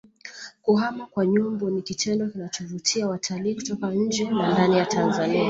kuhama 0.61 1.05
kwa 1.05 1.25
nyumbu 1.25 1.69
ni 1.69 1.81
kitendo 1.81 2.27
kinachovutia 2.27 3.07
watalii 3.07 3.55
kutoka 3.55 3.91
nje 3.91 4.29
na 4.29 4.51
ndani 4.53 4.77
ya 4.77 4.85
Tanzania 4.85 5.39